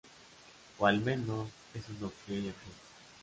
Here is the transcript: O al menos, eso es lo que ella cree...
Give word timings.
O 0.79 0.87
al 0.87 0.99
menos, 0.99 1.47
eso 1.75 1.91
es 1.93 2.01
lo 2.01 2.11
que 2.25 2.33
ella 2.35 2.53
cree... 2.53 2.73